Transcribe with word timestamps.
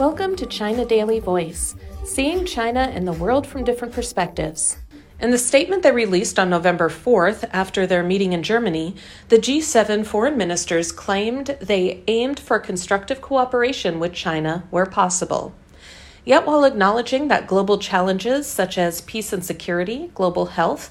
Welcome 0.00 0.34
to 0.36 0.46
China 0.46 0.86
Daily 0.86 1.20
Voice, 1.20 1.74
seeing 2.04 2.46
China 2.46 2.90
and 2.94 3.06
the 3.06 3.12
world 3.12 3.46
from 3.46 3.64
different 3.64 3.92
perspectives. 3.92 4.78
In 5.20 5.30
the 5.30 5.36
statement 5.36 5.82
they 5.82 5.92
released 5.92 6.38
on 6.38 6.48
November 6.48 6.88
4th 6.88 7.46
after 7.52 7.86
their 7.86 8.02
meeting 8.02 8.32
in 8.32 8.42
Germany, 8.42 8.96
the 9.28 9.36
G7 9.36 10.06
foreign 10.06 10.38
ministers 10.38 10.90
claimed 10.90 11.58
they 11.60 12.02
aimed 12.08 12.40
for 12.40 12.58
constructive 12.58 13.20
cooperation 13.20 14.00
with 14.00 14.14
China 14.14 14.64
where 14.70 14.86
possible. 14.86 15.52
Yet, 16.24 16.46
while 16.46 16.64
acknowledging 16.64 17.28
that 17.28 17.46
global 17.46 17.78
challenges 17.78 18.46
such 18.46 18.78
as 18.78 19.02
peace 19.02 19.34
and 19.34 19.44
security, 19.44 20.10
global 20.14 20.46
health, 20.46 20.90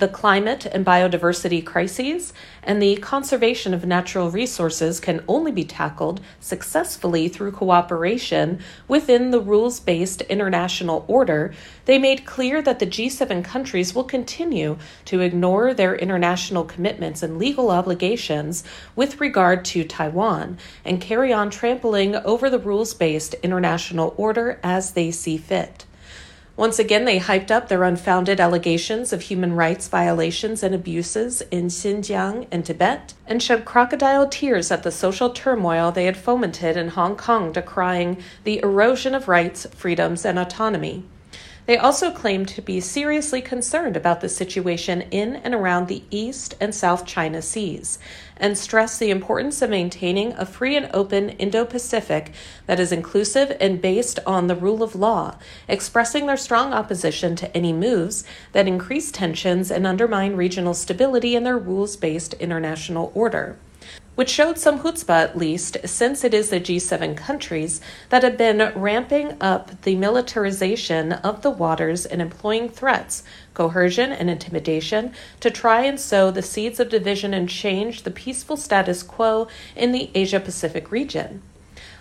the 0.00 0.08
climate 0.08 0.66
and 0.66 0.84
biodiversity 0.84 1.64
crises, 1.64 2.32
and 2.62 2.82
the 2.82 2.96
conservation 2.96 3.72
of 3.72 3.86
natural 3.86 4.30
resources 4.30 4.98
can 4.98 5.22
only 5.28 5.52
be 5.52 5.64
tackled 5.64 6.20
successfully 6.40 7.28
through 7.28 7.52
cooperation 7.52 8.58
within 8.88 9.30
the 9.30 9.40
rules 9.40 9.78
based 9.78 10.22
international 10.22 11.04
order, 11.06 11.52
they 11.84 11.98
made 11.98 12.24
clear 12.24 12.62
that 12.62 12.78
the 12.78 12.86
G7 12.86 13.44
countries 13.44 13.94
will 13.94 14.04
continue 14.04 14.78
to 15.04 15.20
ignore 15.20 15.74
their 15.74 15.94
international 15.94 16.64
commitments 16.64 17.22
and 17.22 17.38
legal 17.38 17.70
obligations 17.70 18.64
with 18.96 19.20
regard 19.20 19.64
to 19.66 19.84
Taiwan 19.84 20.58
and 20.84 21.00
carry 21.00 21.32
on 21.32 21.50
trampling 21.50 22.16
over 22.16 22.48
the 22.48 22.58
rules 22.58 22.94
based 22.94 23.34
international 23.42 24.14
order 24.16 24.58
as 24.62 24.92
they 24.92 25.10
see 25.10 25.36
fit. 25.36 25.84
Once 26.60 26.78
again, 26.78 27.06
they 27.06 27.18
hyped 27.18 27.50
up 27.50 27.68
their 27.68 27.84
unfounded 27.84 28.38
allegations 28.38 29.14
of 29.14 29.22
human 29.22 29.54
rights 29.54 29.88
violations 29.88 30.62
and 30.62 30.74
abuses 30.74 31.40
in 31.50 31.68
Xinjiang 31.68 32.46
and 32.50 32.66
Tibet, 32.66 33.14
and 33.26 33.42
shed 33.42 33.64
crocodile 33.64 34.28
tears 34.28 34.70
at 34.70 34.82
the 34.82 34.92
social 34.92 35.30
turmoil 35.30 35.90
they 35.90 36.04
had 36.04 36.18
fomented 36.18 36.76
in 36.76 36.88
Hong 36.88 37.16
Kong, 37.16 37.50
decrying 37.50 38.18
the 38.44 38.58
erosion 38.58 39.14
of 39.14 39.26
rights, 39.26 39.66
freedoms, 39.74 40.26
and 40.26 40.38
autonomy. 40.38 41.04
They 41.70 41.78
also 41.78 42.10
claimed 42.10 42.48
to 42.48 42.62
be 42.62 42.80
seriously 42.80 43.40
concerned 43.40 43.96
about 43.96 44.20
the 44.20 44.28
situation 44.28 45.02
in 45.12 45.36
and 45.36 45.54
around 45.54 45.86
the 45.86 46.02
East 46.10 46.56
and 46.60 46.74
South 46.74 47.06
China 47.06 47.40
Seas 47.40 47.96
and 48.36 48.58
stressed 48.58 48.98
the 48.98 49.12
importance 49.12 49.62
of 49.62 49.70
maintaining 49.70 50.32
a 50.32 50.44
free 50.44 50.74
and 50.76 50.90
open 50.92 51.28
Indo 51.28 51.64
Pacific 51.64 52.32
that 52.66 52.80
is 52.80 52.90
inclusive 52.90 53.56
and 53.60 53.80
based 53.80 54.18
on 54.26 54.48
the 54.48 54.56
rule 54.56 54.82
of 54.82 54.96
law, 54.96 55.36
expressing 55.68 56.26
their 56.26 56.36
strong 56.36 56.72
opposition 56.72 57.36
to 57.36 57.56
any 57.56 57.72
moves 57.72 58.24
that 58.50 58.66
increase 58.66 59.12
tensions 59.12 59.70
and 59.70 59.86
undermine 59.86 60.34
regional 60.34 60.74
stability 60.74 61.36
in 61.36 61.44
their 61.44 61.56
rules 61.56 61.94
based 61.94 62.34
international 62.34 63.12
order 63.14 63.56
which 64.20 64.28
showed 64.28 64.58
some 64.58 64.80
chutzpah 64.80 65.22
at 65.22 65.38
least, 65.38 65.78
since 65.86 66.24
it 66.24 66.34
is 66.34 66.50
the 66.50 66.60
G7 66.60 67.16
countries 67.16 67.80
that 68.10 68.22
have 68.22 68.36
been 68.36 68.70
ramping 68.74 69.34
up 69.40 69.80
the 69.80 69.94
militarization 69.94 71.12
of 71.12 71.40
the 71.40 71.48
waters 71.48 72.04
and 72.04 72.20
employing 72.20 72.68
threats, 72.68 73.22
coercion, 73.54 74.12
and 74.12 74.28
intimidation 74.28 75.14
to 75.40 75.50
try 75.50 75.86
and 75.86 75.98
sow 75.98 76.30
the 76.30 76.42
seeds 76.42 76.78
of 76.78 76.90
division 76.90 77.32
and 77.32 77.48
change 77.48 78.02
the 78.02 78.10
peaceful 78.10 78.58
status 78.58 79.02
quo 79.02 79.48
in 79.74 79.90
the 79.90 80.10
Asia 80.14 80.38
Pacific 80.38 80.90
region. 80.90 81.40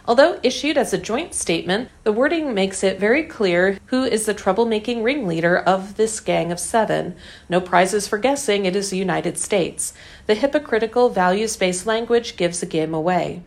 Although 0.10 0.40
issued 0.42 0.76
as 0.76 0.92
a 0.92 0.98
joint 0.98 1.36
statement, 1.36 1.90
the 2.04 2.12
wording 2.12 2.56
makes 2.56 2.84
it 2.84 3.00
very 3.00 3.22
clear 3.22 3.78
who 3.86 4.04
is 4.04 4.26
the 4.26 4.34
troublemaking 4.34 5.04
ringleader 5.04 5.60
of 5.60 5.98
this 5.98 6.20
gang 6.20 6.52
of 6.52 6.60
seven. 6.60 7.16
No 7.48 7.62
prizes 7.62 8.08
for 8.08 8.18
guessing, 8.18 8.66
it 8.66 8.76
is 8.76 8.90
the 8.90 8.98
United 8.98 9.38
States. 9.38 9.94
The 10.26 10.34
hypocritical, 10.34 11.10
values 11.10 11.56
based 11.56 11.86
language 11.86 12.38
gives 12.38 12.60
the 12.60 12.66
game 12.66 12.96
away 12.96 13.44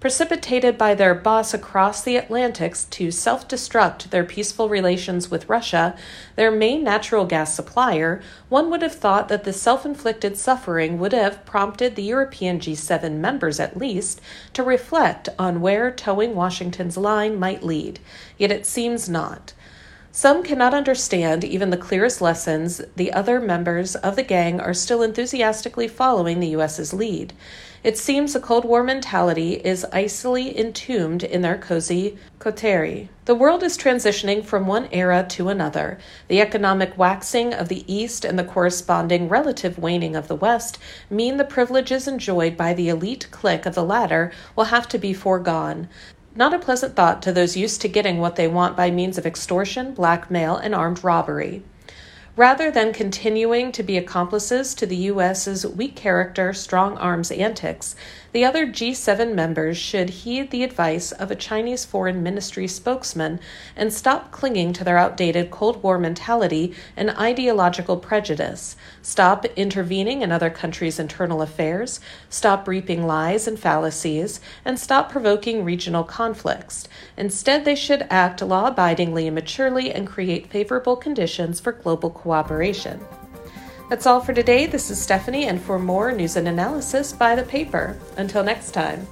precipitated 0.00 0.78
by 0.78 0.94
their 0.94 1.14
boss 1.14 1.52
across 1.52 2.02
the 2.02 2.16
Atlantics 2.16 2.86
to 2.86 3.10
self 3.10 3.46
destruct 3.46 4.08
their 4.10 4.24
peaceful 4.24 4.68
relations 4.68 5.30
with 5.30 5.48
Russia, 5.48 5.94
their 6.36 6.50
main 6.50 6.82
natural 6.82 7.26
gas 7.26 7.54
supplier, 7.54 8.22
one 8.48 8.70
would 8.70 8.80
have 8.80 8.94
thought 8.94 9.28
that 9.28 9.44
the 9.44 9.52
self 9.52 9.84
inflicted 9.84 10.38
suffering 10.38 10.98
would 10.98 11.12
have 11.12 11.44
prompted 11.44 11.94
the 11.94 12.02
European 12.02 12.58
G7 12.58 13.18
members, 13.18 13.60
at 13.60 13.76
least, 13.76 14.20
to 14.54 14.62
reflect 14.62 15.28
on 15.38 15.60
where 15.60 15.90
towing 15.90 16.34
Washington's 16.34 16.96
line 16.96 17.38
might 17.38 17.62
lead. 17.62 18.00
Yet 18.38 18.50
it 18.50 18.64
seems 18.64 19.08
not. 19.08 19.52
Some 20.12 20.42
cannot 20.42 20.74
understand 20.74 21.44
even 21.44 21.70
the 21.70 21.76
clearest 21.76 22.20
lessons. 22.20 22.82
The 22.96 23.12
other 23.12 23.38
members 23.38 23.94
of 23.94 24.16
the 24.16 24.24
gang 24.24 24.60
are 24.60 24.74
still 24.74 25.02
enthusiastically 25.02 25.86
following 25.86 26.40
the 26.40 26.48
U.S.'s 26.48 26.92
lead. 26.92 27.32
It 27.84 27.96
seems 27.96 28.32
the 28.32 28.40
Cold 28.40 28.64
War 28.64 28.82
mentality 28.82 29.52
is 29.52 29.86
icily 29.92 30.58
entombed 30.58 31.22
in 31.22 31.42
their 31.42 31.56
cozy 31.56 32.18
coterie. 32.40 33.08
The 33.26 33.36
world 33.36 33.62
is 33.62 33.78
transitioning 33.78 34.44
from 34.44 34.66
one 34.66 34.88
era 34.90 35.24
to 35.30 35.48
another. 35.48 35.98
The 36.26 36.40
economic 36.40 36.98
waxing 36.98 37.54
of 37.54 37.68
the 37.68 37.84
East 37.86 38.24
and 38.24 38.36
the 38.36 38.44
corresponding 38.44 39.28
relative 39.28 39.78
waning 39.78 40.16
of 40.16 40.26
the 40.26 40.34
West 40.34 40.78
mean 41.08 41.36
the 41.36 41.44
privileges 41.44 42.08
enjoyed 42.08 42.56
by 42.56 42.74
the 42.74 42.88
elite 42.88 43.28
clique 43.30 43.64
of 43.64 43.76
the 43.76 43.84
latter 43.84 44.32
will 44.56 44.64
have 44.64 44.88
to 44.88 44.98
be 44.98 45.14
foregone. 45.14 45.88
Not 46.34 46.54
a 46.54 46.58
pleasant 46.58 46.94
thought 46.94 47.22
to 47.22 47.32
those 47.32 47.56
used 47.56 47.80
to 47.80 47.88
getting 47.88 48.18
what 48.18 48.36
they 48.36 48.46
want 48.46 48.76
by 48.76 48.90
means 48.90 49.18
of 49.18 49.26
extortion, 49.26 49.94
blackmail, 49.94 50.56
and 50.56 50.74
armed 50.74 51.02
robbery. 51.02 51.64
Rather 52.36 52.70
than 52.70 52.92
continuing 52.92 53.72
to 53.72 53.82
be 53.82 53.96
accomplices 53.96 54.72
to 54.74 54.86
the 54.86 54.96
U.S.'s 54.96 55.66
weak 55.66 55.96
character, 55.96 56.52
strong 56.52 56.96
arms 56.98 57.32
antics, 57.32 57.96
the 58.32 58.44
other 58.44 58.66
G7 58.66 59.34
members 59.34 59.76
should 59.76 60.10
heed 60.10 60.50
the 60.50 60.62
advice 60.62 61.10
of 61.10 61.30
a 61.30 61.36
Chinese 61.36 61.84
foreign 61.84 62.22
ministry 62.22 62.68
spokesman 62.68 63.40
and 63.74 63.92
stop 63.92 64.30
clinging 64.30 64.72
to 64.74 64.84
their 64.84 64.98
outdated 64.98 65.50
Cold 65.50 65.82
War 65.82 65.98
mentality 65.98 66.74
and 66.96 67.10
ideological 67.10 67.96
prejudice. 67.96 68.76
Stop 69.02 69.44
intervening 69.56 70.22
in 70.22 70.30
other 70.30 70.50
countries' 70.50 71.00
internal 71.00 71.42
affairs, 71.42 71.98
stop 72.28 72.68
reaping 72.68 73.06
lies 73.06 73.48
and 73.48 73.58
fallacies, 73.58 74.40
and 74.64 74.78
stop 74.78 75.10
provoking 75.10 75.64
regional 75.64 76.04
conflicts. 76.04 76.86
Instead, 77.16 77.64
they 77.64 77.74
should 77.74 78.06
act 78.10 78.42
law 78.42 78.68
abidingly 78.68 79.26
and 79.26 79.34
maturely 79.34 79.92
and 79.92 80.06
create 80.06 80.50
favorable 80.50 80.96
conditions 80.96 81.58
for 81.58 81.72
global 81.72 82.10
cooperation. 82.10 83.00
That's 83.90 84.06
all 84.06 84.20
for 84.20 84.32
today. 84.32 84.66
This 84.66 84.88
is 84.88 85.02
Stephanie, 85.02 85.48
and 85.48 85.60
for 85.60 85.76
more 85.76 86.12
news 86.12 86.36
and 86.36 86.46
analysis, 86.46 87.12
buy 87.12 87.34
the 87.34 87.42
paper. 87.42 87.98
Until 88.16 88.44
next 88.44 88.70
time. 88.70 89.08